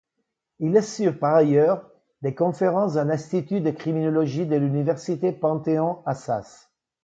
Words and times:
Il 0.57 0.75
assure 0.77 1.19
par 1.19 1.35
ailleurs 1.35 1.87
des 2.23 2.33
conférences 2.33 2.95
à 2.97 3.03
l'Institut 3.03 3.61
de 3.61 3.69
criminologie 3.69 4.47
de 4.47 4.55
l'université 4.55 5.31
Panthéon-Assas. 5.31 6.71